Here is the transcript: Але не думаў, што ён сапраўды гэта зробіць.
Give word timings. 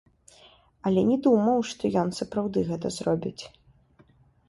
Але 0.91 1.03
не 1.09 1.17
думаў, 1.27 1.59
што 1.73 1.93
ён 2.03 2.09
сапраўды 2.23 2.67
гэта 2.73 2.87
зробіць. 2.99 3.43